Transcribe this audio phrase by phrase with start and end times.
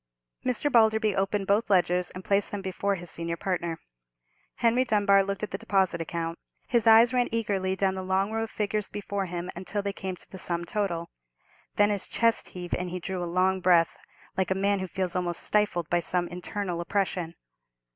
[0.43, 0.71] Mr.
[0.71, 3.79] Balderby opened both ledgers, and placed them before his senior partner.
[4.55, 6.39] Henry Dunbar looked at the deposit account.
[6.67, 10.15] His eyes ran eagerly down the long row of figures before him until they came
[10.15, 11.11] to the sum total.
[11.75, 13.95] Then his chest heaved, and he drew a long breath,
[14.35, 17.35] like a man who feels almost stifled by some internal oppression.